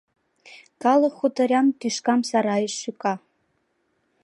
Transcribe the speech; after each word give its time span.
Калык 0.83 1.13
хуторян 1.19 1.67
тӱшкам 1.79 2.19
сарайыш 2.29 2.73
шӱка. 2.81 3.13